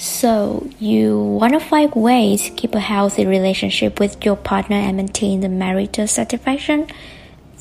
[0.00, 4.96] So, you want to find ways to keep a healthy relationship with your partner and
[4.96, 6.86] maintain the marital satisfaction?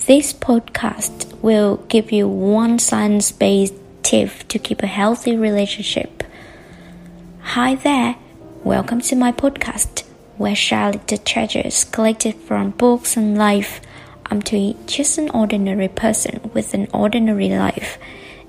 [0.05, 6.23] This podcast will give you one science based tip to keep a healthy relationship.
[7.41, 8.17] Hi there,
[8.63, 10.03] welcome to my podcast,
[10.37, 13.81] where share little treasures collected from books and life.
[14.27, 17.97] I'm just an ordinary person with an ordinary life.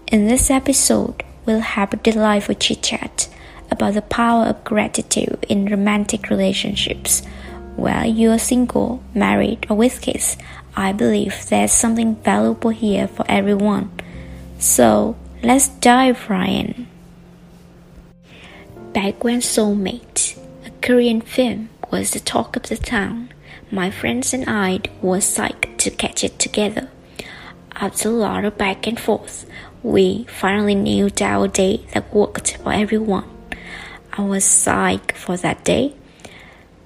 [0.09, 3.29] In this episode, we'll have a delightful chit chat
[3.71, 7.23] about the power of gratitude in romantic relationships.
[7.77, 10.37] Whether you're single, married, or with kids,
[10.77, 13.91] I believe there's something valuable here for everyone.
[14.59, 16.89] So let's dive right in.
[18.93, 23.31] Back when Soulmate, a Korean film, was the talk of the town,
[23.71, 26.89] my friends and I were psyched to catch it together.
[27.77, 29.47] After a lot of back and forth,
[29.83, 33.38] we finally nailed our date that worked for everyone.
[34.19, 35.95] I was psyched for that day.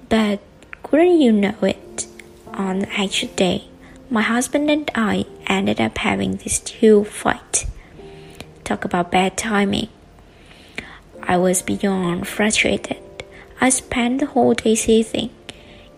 [0.07, 0.39] But
[0.83, 2.05] couldn't you know it?
[2.53, 3.63] On the actual day,
[4.11, 7.65] my husband and I ended up having this huge fight.
[8.63, 9.89] Talk about bad timing.
[11.23, 13.01] I was beyond frustrated.
[13.59, 15.31] I spent the whole day seething,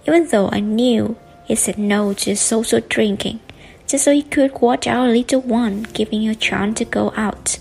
[0.07, 3.41] even though I knew he said no to social drinking,
[3.85, 7.59] just so he could watch our little one, giving a chance to go out.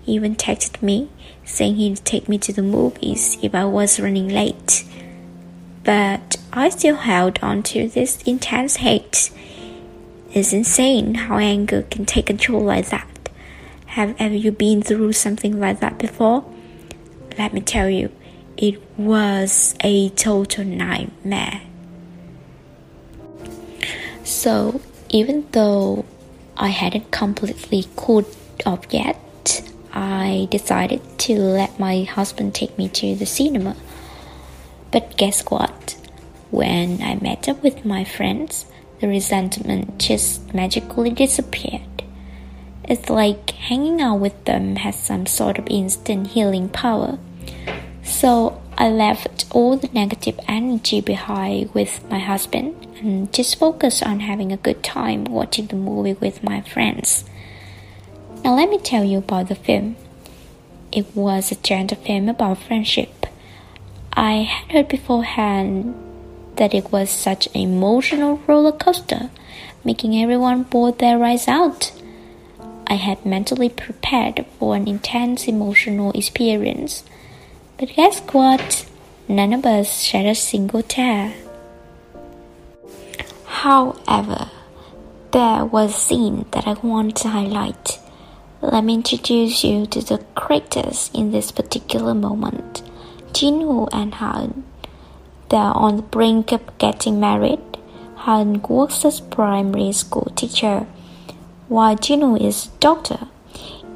[0.00, 1.10] He even texted me
[1.50, 4.84] saying he'd take me to the movies if I was running late.
[5.84, 9.30] But I still held on to this intense hate.
[10.32, 13.28] It's insane how anger can take control like that.
[13.86, 16.44] Have ever you been through something like that before?
[17.36, 18.12] Let me tell you,
[18.56, 21.62] it was a total nightmare.
[24.22, 26.04] So, even though
[26.56, 29.18] I hadn't completely cooled off yet,
[29.92, 33.76] I decided to let my husband take me to the cinema.
[34.90, 35.96] But guess what?
[36.50, 38.66] When I met up with my friends,
[39.00, 41.82] the resentment just magically disappeared.
[42.84, 47.18] It's like hanging out with them has some sort of instant healing power.
[48.02, 54.20] So I left all the negative energy behind with my husband and just focused on
[54.20, 57.24] having a good time watching the movie with my friends.
[58.42, 59.96] Now, let me tell you about the film.
[60.90, 63.26] It was a gentle film about friendship.
[64.14, 65.94] I had heard beforehand
[66.56, 69.30] that it was such an emotional roller coaster,
[69.84, 71.92] making everyone bawl their eyes out.
[72.86, 77.04] I had mentally prepared for an intense emotional experience.
[77.78, 78.86] But guess what?
[79.28, 81.34] None of us shed a single tear.
[83.44, 84.50] However,
[85.30, 88.00] there was a scene that I want to highlight.
[88.62, 92.82] Let me introduce you to the characters in this particular moment.
[93.32, 94.64] Jinwoo and Han.
[95.48, 97.60] They're on the brink of getting married.
[98.26, 100.86] Han works as primary school teacher,
[101.68, 103.28] while Jinwoo is doctor.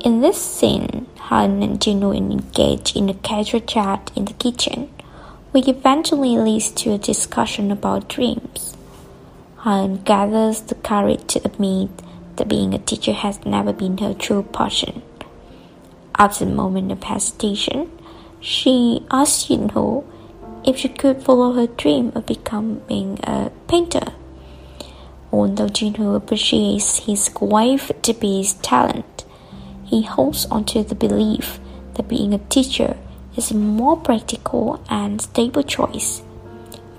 [0.00, 4.88] In this scene, Han and Jinwoo engage in a casual chat in the kitchen,
[5.50, 8.75] which eventually leads to a discussion about dreams.
[9.58, 11.91] Han gathers the courage to admit
[12.36, 15.02] that being a teacher has never been her true passion.
[16.16, 17.90] After a moment of hesitation,
[18.40, 20.04] she asked Jinwoo
[20.64, 24.12] if she could follow her dream of becoming a painter.
[25.32, 29.24] Although Jinwoo appreciates his wife to be his talent,
[29.84, 31.58] he holds onto the belief
[31.94, 32.96] that being a teacher
[33.36, 36.22] is a more practical and stable choice.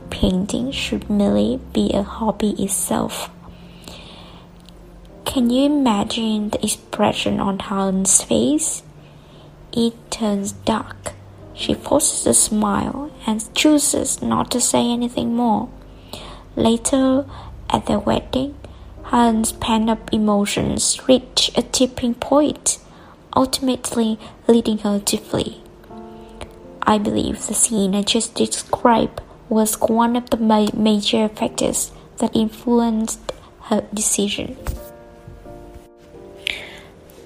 [0.09, 3.29] Painting should merely be a hobby itself.
[5.25, 8.83] Can you imagine the expression on Helen's face?
[9.73, 11.13] It turns dark.
[11.53, 15.67] She forces a smile and chooses not to say anything more.
[16.55, 17.25] Later,
[17.69, 18.55] at the wedding,
[19.05, 22.79] Helen's pent up emotions reach a tipping point,
[23.35, 24.17] ultimately
[24.47, 25.61] leading her to flee.
[26.83, 32.35] I believe the scene I just described was one of the ma- major factors that
[32.35, 33.19] influenced
[33.63, 34.55] her decision.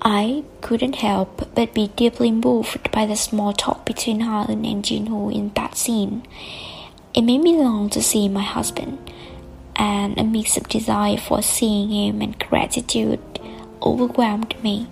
[0.01, 5.33] I couldn't help but be deeply moved by the small talk between Han and Jinwoo
[5.33, 6.23] in that scene.
[7.13, 9.11] It made me long to see my husband,
[9.75, 13.19] and a mix of desire for seeing him and gratitude
[13.81, 14.87] overwhelmed me.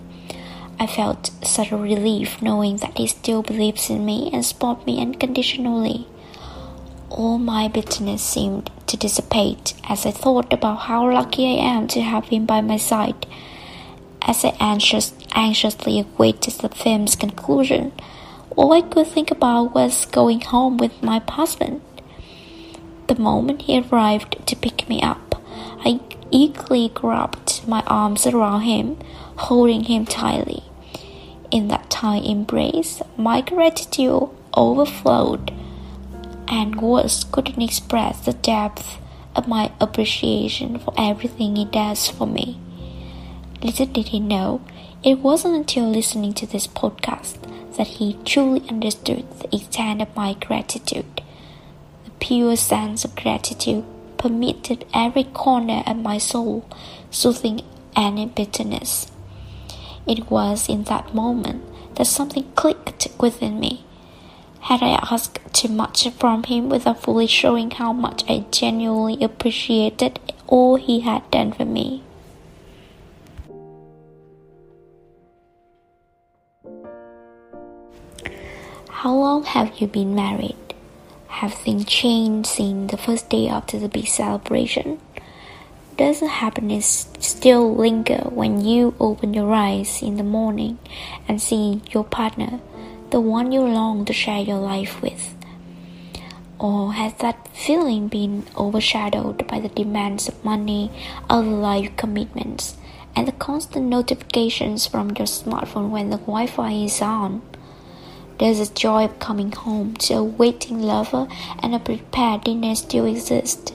[0.80, 5.02] I felt such a relief knowing that he still believes in me and supports me
[5.02, 6.08] unconditionally.
[7.10, 12.02] All my bitterness seemed to dissipate as I thought about how lucky I am to
[12.02, 13.26] have him by my side.
[14.28, 17.94] As I anxious, anxiously awaited the film's conclusion,
[18.58, 21.80] All I could think about was going home with my husband.
[23.08, 25.42] The moment he arrived to pick me up,
[25.86, 28.98] I eagerly grabbed my arms around him,
[29.38, 30.64] holding him tightly.
[31.50, 35.54] In that tight embrace, my gratitude overflowed,
[36.50, 38.98] and words couldn't express the depth
[39.38, 42.60] of my appreciation for everything he does for me.
[43.64, 44.62] Little did he know,
[45.04, 47.38] it wasn't until listening to this podcast
[47.76, 51.22] that he truly understood the extent of my gratitude.
[52.06, 53.84] The pure sense of gratitude
[54.18, 56.66] permeated every corner of my soul,
[57.10, 57.62] soothing
[57.96, 59.12] any bitterness.
[60.08, 61.64] It was in that moment
[61.96, 63.86] that something clicked within me.
[64.62, 70.20] Had I asked too much from him without fully showing how much I genuinely appreciated
[70.46, 72.04] all he had done for me?
[79.02, 80.74] How long have you been married?
[81.28, 85.00] Have things changed since the first day after the big celebration?
[85.98, 90.80] Does the happiness still linger when you open your eyes in the morning
[91.28, 92.60] and see your partner,
[93.12, 95.36] the one you long to share your life with?
[96.58, 100.90] Or has that feeling been overshadowed by the demands of money,
[101.30, 102.78] other life commitments,
[103.16, 107.44] and the constant notifications from your smartphone when the Wi Fi is on?
[108.38, 111.28] Does the joy of coming home to a waiting lover
[111.60, 113.74] and a prepared dinner still exist?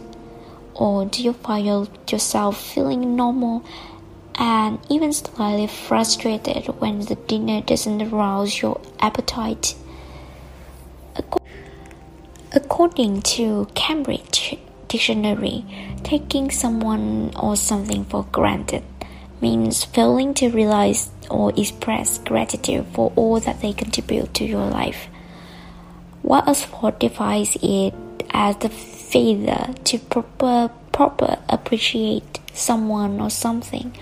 [0.74, 3.64] Or do you find yourself feeling normal
[4.36, 9.74] and even slightly frustrated when the dinner doesn't arouse your appetite?
[12.54, 15.64] According to Cambridge Dictionary,
[16.04, 18.84] taking someone or something for granted
[19.40, 25.08] means failing to realize or express gratitude for all that they contribute to your life.
[26.20, 27.94] What Oxford defines it
[28.30, 33.96] as the failure to proper, proper appreciate someone or something,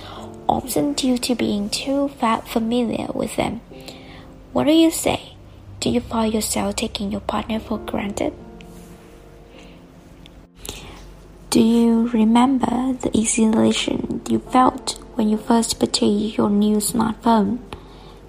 [0.48, 3.60] often due to being too familiar with them.
[4.52, 5.36] What do you say?
[5.78, 8.34] Do you find yourself taking your partner for granted?
[11.50, 17.58] Do you remember the exhilaration you felt when you first purchased your new smartphone,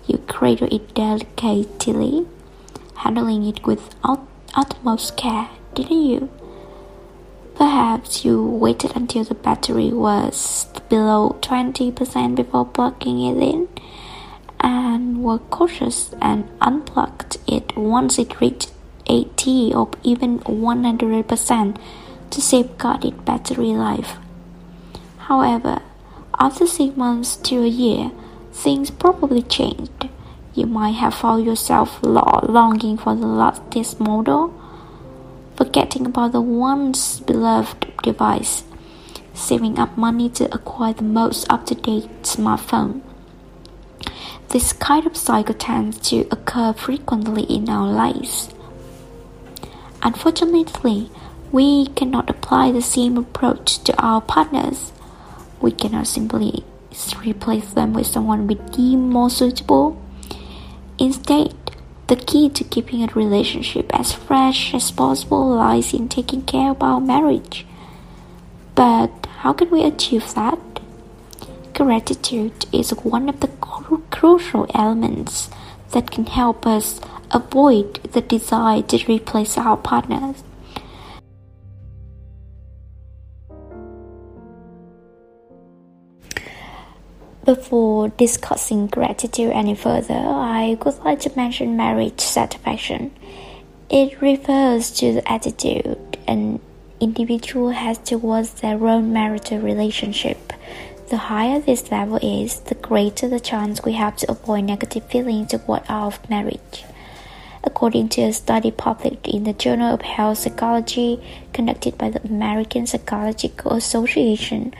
[0.08, 2.28] you cradle it delicately,
[2.96, 6.30] handling it with ut- utmost care, didn't you?
[7.56, 13.70] Perhaps you waited until the battery was below 20% before plugging it in
[14.60, 18.74] and were cautious and unplugged it once it reached
[19.08, 21.82] 80 or even 100%
[22.32, 24.18] to safeguard its battery life.
[25.20, 25.82] However,
[26.42, 28.10] after six months to a year,
[28.52, 30.10] things probably changed.
[30.56, 34.52] You might have found yourself longing for the latest model,
[35.56, 38.64] forgetting about the once beloved device,
[39.36, 43.02] saving up money to acquire the most up to date smartphone.
[44.50, 48.50] This kind of cycle tends to occur frequently in our lives.
[50.02, 51.12] Unfortunately,
[51.52, 54.92] we cannot apply the same approach to our partners
[55.62, 56.64] we cannot simply
[57.26, 60.02] replace them with someone we deem more suitable.
[61.00, 61.56] Instead,
[62.08, 66.84] the key to keeping a relationship as fresh as possible lies in taking care of
[66.84, 67.66] our marriage.
[68.76, 70.60] But how can we achieve that?
[71.74, 75.50] Gratitude is one of the cru- crucial elements
[75.92, 77.00] that can help us
[77.32, 80.44] avoid the desire to replace our partners.
[87.56, 93.12] Before discussing gratitude any further, I would like to mention marriage satisfaction.
[93.90, 96.62] It refers to the attitude an
[97.02, 100.54] individual has towards their own marital relationship.
[101.10, 105.52] The higher this level is, the greater the chance we have to avoid negative feelings
[105.52, 106.86] toward our marriage.
[107.66, 111.22] According to a study published in the Journal of Health Psychology
[111.54, 114.74] conducted by the American Psychological Association,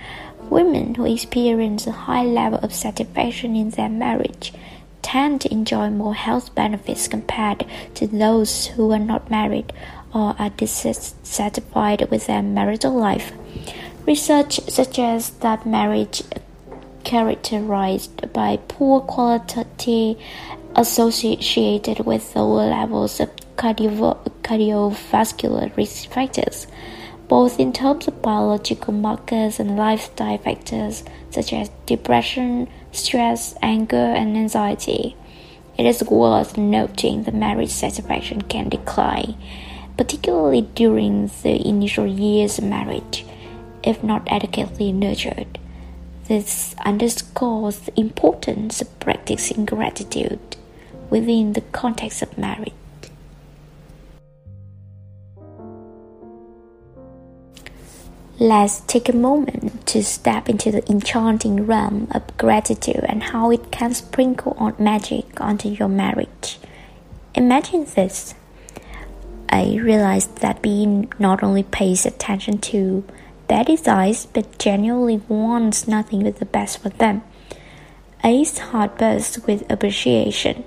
[0.52, 4.52] Women who experience a high level of satisfaction in their marriage
[5.02, 7.66] tend to enjoy more health benefits compared
[7.96, 9.72] to those who are not married
[10.14, 13.32] or are dissatisfied with their marital life.
[14.06, 16.22] Research suggests that marriage
[17.06, 20.18] characterized by poor quality
[20.76, 26.68] associated with lower levels of cardio- cardiovascular risk factors
[27.32, 34.36] both in terms of biological markers and lifestyle factors such as depression, stress, anger, and
[34.36, 35.16] anxiety.
[35.78, 39.38] It is worth noting that marriage satisfaction can decline,
[39.96, 43.26] particularly during the initial years of marriage,
[43.82, 45.58] if not adequately nurtured.
[46.28, 50.58] This underscores the importance of practicing gratitude
[51.10, 52.74] within the context of marriage.
[58.42, 63.72] Let's take a moment to step into the enchanting realm of gratitude and how it
[63.72, 66.58] can sprinkle on magic onto your marriage.
[67.36, 68.34] Imagine this.
[69.48, 73.04] I realized that being not only pays attention to
[73.48, 77.22] their desires but genuinely wants nothing but the best for them.
[78.24, 80.64] A's heart bursts with appreciation,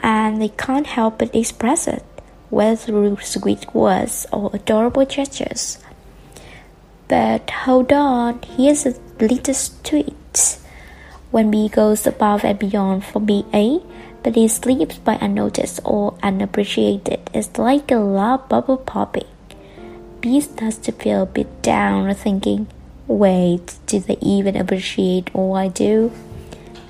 [0.00, 2.02] and they can't help but express it,
[2.50, 5.78] whether through sweet words or adorable gestures.
[7.08, 10.58] But hold on, here's a little tweet.
[11.30, 13.80] When B goes above and beyond for BA,
[14.24, 19.28] but he sleeps by unnoticed or unappreciated, it's like a love bubble popping.
[20.20, 22.66] B starts to feel a bit down, thinking,
[23.06, 26.10] wait, do they even appreciate all I do?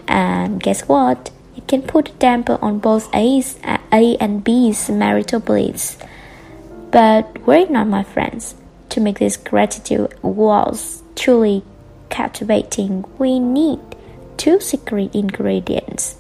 [0.09, 1.31] And guess what?
[1.57, 3.59] It can put a damper on both A's,
[3.93, 5.99] A and B's marital bliss.
[6.91, 8.55] But worry not, my friends
[8.97, 11.63] to make this gratitude waltz truly
[12.09, 13.79] captivating, we need
[14.39, 16.17] two secret ingredients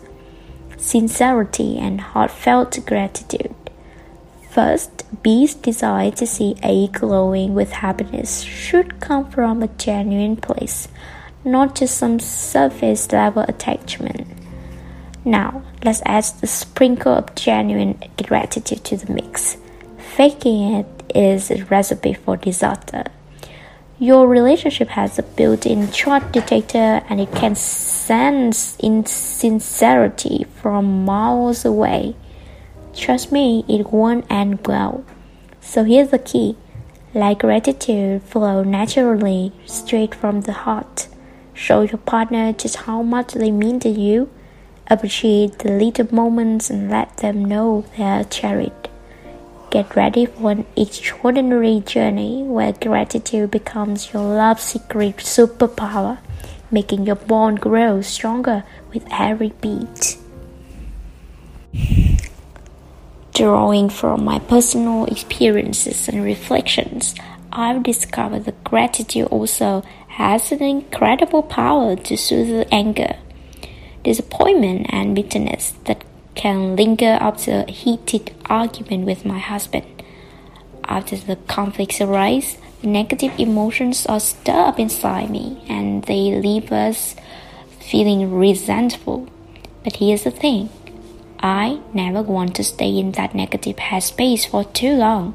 [0.77, 3.55] sincerity and heartfelt gratitude.
[4.51, 10.87] First, B's desire to see A glowing with happiness should come from a genuine place,
[11.47, 14.27] not just some surface level attachment.
[15.25, 19.57] Now, let's add a sprinkle of genuine gratitude to the mix.
[19.97, 23.05] Faking it is a recipe for disaster.
[23.99, 32.15] Your relationship has a built-in chart detector and it can sense insincerity from miles away.
[32.95, 35.03] Trust me, it won't end well.
[35.61, 36.57] So here's the key.
[37.15, 41.09] Let gratitude flow naturally straight from the heart.
[41.55, 44.29] Show your partner just how much they mean to you.
[44.89, 48.86] Appreciate the little moments and let them know they are cherished.
[49.77, 56.17] Get ready for an extraordinary journey where gratitude becomes your love secret superpower,
[56.71, 58.65] making your bond grow stronger
[58.95, 60.17] with every beat.
[63.35, 67.15] Drawing from my personal experiences and reflections,
[67.53, 73.17] I've discovered that gratitude also has an incredible power to soothe anger,
[74.03, 76.03] disappointment, and bitterness that
[76.37, 79.87] can linger after a heated argument with my husband.
[80.85, 86.71] After the conflicts arise, the negative emotions are stirred up inside me and they leave
[86.71, 87.17] us
[87.81, 89.29] feeling resentful.
[89.83, 90.69] But here's the thing
[91.41, 95.35] I never want to stay in that negative headspace for too long.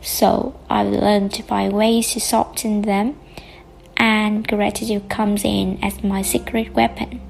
[0.00, 3.18] So I've learned to find ways to soften them,
[3.96, 7.20] and gratitude comes in as my secret weapon.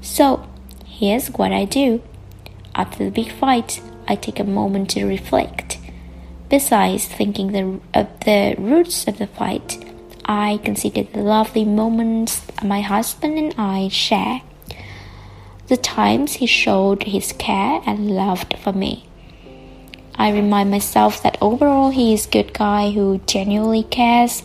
[0.00, 0.46] So
[0.86, 2.02] here's what I do
[2.82, 5.78] after the big fight, I take a moment to reflect.
[6.48, 9.68] Besides thinking the, of the roots of the fight,
[10.24, 14.42] I consider the lovely moments my husband and I share,
[15.68, 19.08] the times he showed his care and love for me.
[20.16, 24.42] I remind myself that overall he is a good guy who genuinely cares.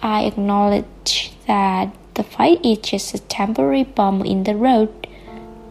[0.00, 5.08] I acknowledge that the fight is just a temporary bump in the road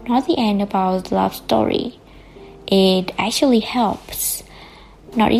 [0.08, 2.00] not the end of our love story.
[2.68, 4.44] It actually helps,
[5.16, 5.32] not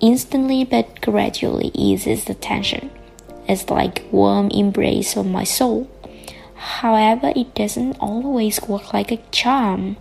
[0.00, 2.90] instantly but gradually eases the tension.
[3.48, 5.90] It's like warm embrace of my soul.
[6.54, 9.96] However, it doesn't always work like a charm.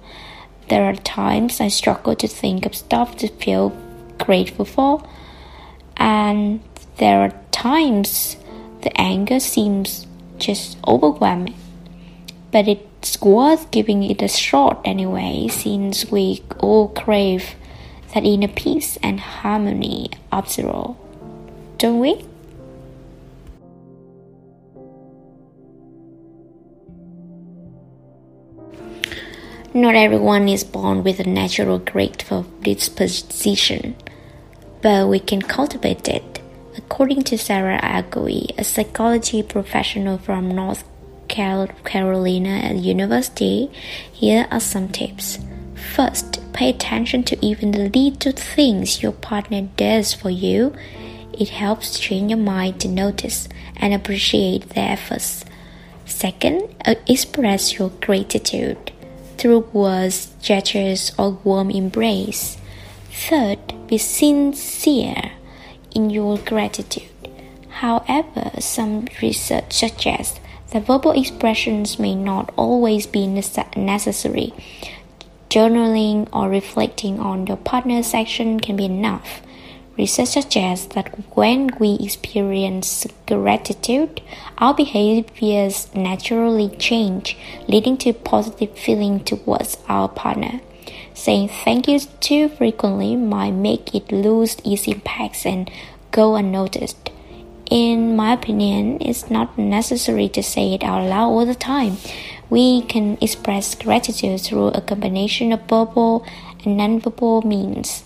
[0.70, 3.76] There are times I struggle to think of stuff to feel
[4.18, 5.04] grateful for,
[5.98, 6.62] and
[6.98, 8.38] there are times
[8.82, 11.56] the anger seems just overwhelming.
[12.52, 17.54] But it it's worth giving it a shot anyway, since we all crave
[18.14, 20.98] that inner peace and harmony after all,
[21.78, 22.26] don't we?
[29.74, 33.98] Not everyone is born with a natural grateful disposition,
[34.82, 36.40] but we can cultivate it.
[36.78, 40.86] According to Sarah Algoe, a psychology professional from North
[41.34, 43.72] Carolina at University,
[44.12, 45.40] here are some tips.
[45.96, 50.76] First, pay attention to even the little things your partner does for you.
[51.34, 55.44] It helps train your mind to notice and appreciate their efforts.
[56.06, 58.92] Second, uh, express your gratitude
[59.38, 62.58] through words, gestures, or warm embrace.
[63.10, 65.32] Third, be sincere
[65.96, 67.10] in your gratitude.
[67.70, 70.40] However, some research suggests
[70.74, 74.52] that verbal expressions may not always be necessary.
[75.50, 79.44] Journaling or reflecting on your partner's action can be enough.
[79.96, 84.22] Research suggests that when we experience gratitude,
[84.58, 87.38] our behaviors naturally change,
[87.68, 90.62] leading to positive feeling towards our partner.
[91.14, 95.70] Saying thank you too frequently might make it lose its impacts and
[96.10, 97.13] go unnoticed.
[97.74, 101.98] In my opinion, it's not necessary to say it out loud all the time.
[102.48, 106.24] We can express gratitude through a combination of verbal
[106.64, 108.04] and nonverbal means.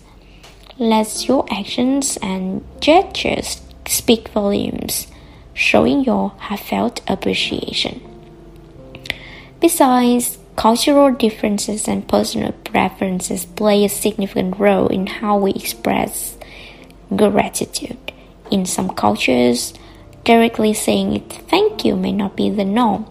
[0.77, 5.07] Let your actions and gestures speak volumes,
[5.53, 7.99] showing your heartfelt appreciation.
[9.59, 16.37] Besides, cultural differences and personal preferences play a significant role in how we express
[17.13, 18.06] gratitude.
[18.49, 19.73] In some cultures,
[20.23, 23.05] directly saying thank you may not be the norm,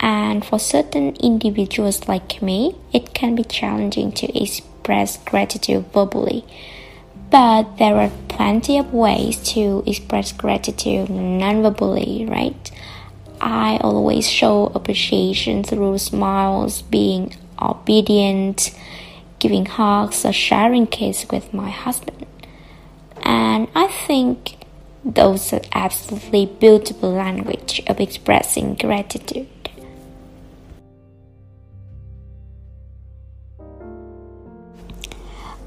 [0.00, 6.44] and for certain individuals like me, it can be challenging to express gratitude verbally.
[7.30, 12.70] But there are plenty of ways to express gratitude non-verbally, right?
[13.40, 18.70] I always show appreciation through smiles, being obedient,
[19.38, 22.26] giving hugs, or sharing kisses with my husband.
[23.22, 24.61] And I think
[25.04, 29.48] those are absolutely beautiful language of expressing gratitude.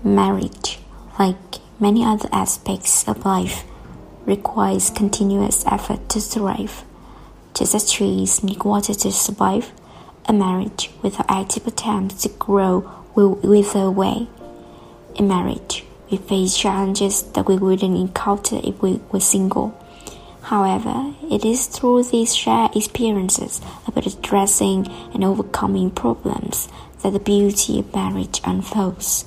[0.04, 0.80] Marriage
[1.18, 1.36] like
[1.80, 3.64] many other aspects of life,
[4.26, 6.84] requires continuous effort to thrive.
[7.54, 9.72] Just as trees need water to survive,
[10.26, 14.28] a marriage without active attempts to grow will wither away.
[15.16, 19.80] In marriage, we face challenges that we wouldn't encounter if we were single.
[20.44, 26.70] However, it is through these shared experiences about addressing and overcoming problems
[27.02, 29.26] that the beauty of marriage unfolds.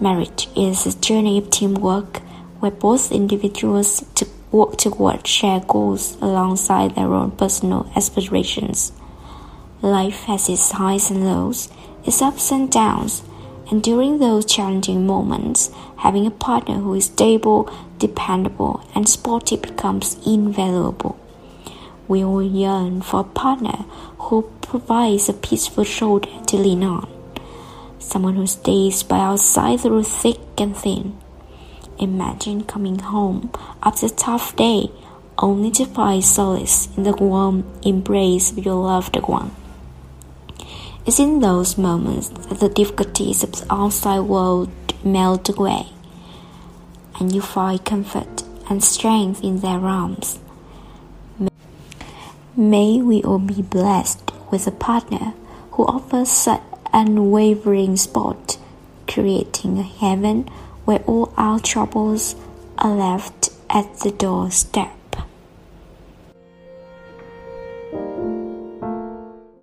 [0.00, 2.18] Marriage is a journey of teamwork
[2.60, 8.92] where both individuals to work toward shared goals alongside their own personal aspirations.
[9.82, 11.68] Life has its highs and lows,
[12.04, 13.22] its ups and downs,
[13.70, 20.16] and during those challenging moments, having a partner who is stable, dependable, and sporty becomes
[20.26, 21.18] invaluable.
[22.08, 23.84] We all yearn for a partner
[24.18, 27.16] who provides a peaceful shoulder to lean on
[28.06, 31.18] someone who stays by our side through thick and thin.
[31.98, 33.50] Imagine coming home
[33.82, 34.90] after a tough day
[35.38, 39.50] only to find solace in the warm embrace of your loved one.
[41.06, 44.70] It's in those moments that the difficulties of the outside world
[45.04, 45.86] melt away,
[47.20, 50.40] and you find comfort and strength in their arms.
[52.56, 55.34] May we all be blessed with a partner
[55.72, 58.58] who offers such unwavering support,
[59.06, 60.48] creating a heaven
[60.86, 62.34] where all our troubles
[62.78, 64.90] are left at the doorstep.